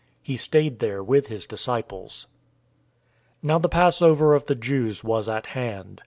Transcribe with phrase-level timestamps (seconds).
[0.23, 2.25] He stayed there with his disciples.
[3.43, 5.99] 011:055 Now the Passover of the Jews was at hand.